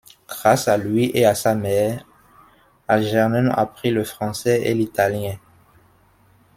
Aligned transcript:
Grâce 0.27 0.67
à 0.67 0.77
lui 0.77 1.11
et 1.13 1.25
à 1.25 1.35
sa 1.35 1.53
mère, 1.53 2.03
Algernon 2.87 3.51
apprit 3.51 3.91
le 3.91 4.03
français 4.03 4.63
et 4.63 4.73
l'italien. 4.73 5.37